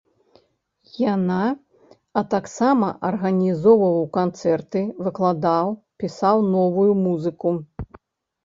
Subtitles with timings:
[1.15, 1.41] Яна,
[2.21, 5.65] а таксама арганізоўваў канцэрты, выкладаў,
[6.05, 7.49] пісаў новую музыку.